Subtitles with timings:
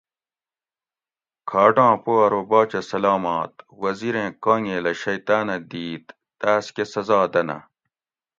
[1.49, 3.53] کھاٹاں پو ارو باچہ سلامات
[3.83, 6.05] وزیریں کانگیلہ شیطانہ دیت
[6.39, 7.57] تاسکہ سزا دہ نہ